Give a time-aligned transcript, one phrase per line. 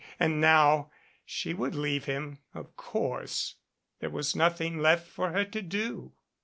[0.19, 0.89] And now
[1.25, 3.57] she would leave him, of course.
[3.99, 6.13] There was nothing left for her to do.